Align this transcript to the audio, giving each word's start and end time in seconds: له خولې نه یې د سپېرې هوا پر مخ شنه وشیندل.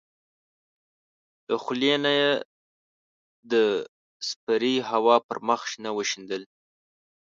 له 1.49 1.55
خولې 1.63 1.93
نه 2.03 2.11
یې 2.19 2.31
د 3.51 3.53
سپېرې 4.27 4.75
هوا 4.89 5.15
پر 5.27 5.37
مخ 5.47 5.61
شنه 5.71 5.89
وشیندل. 5.97 6.43